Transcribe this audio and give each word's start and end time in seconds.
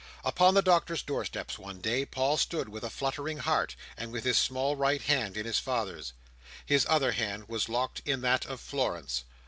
Upon 0.23 0.55
the 0.55 0.63
Doctor's 0.63 1.03
door 1.03 1.25
steps 1.25 1.59
one 1.59 1.79
day, 1.79 2.07
Paul 2.07 2.35
stood 2.35 2.67
with 2.69 2.83
a 2.83 2.89
fluttering 2.89 3.37
heart, 3.37 3.75
and 3.95 4.11
with 4.11 4.23
his 4.23 4.35
small 4.39 4.75
right 4.75 4.99
hand 5.03 5.37
in 5.37 5.45
his 5.45 5.59
father's. 5.59 6.13
His 6.65 6.87
other 6.89 7.11
hand 7.11 7.47
was 7.47 7.69
locked 7.69 8.01
in 8.03 8.21
that 8.21 8.47
of 8.47 8.59
Florence. 8.59 9.25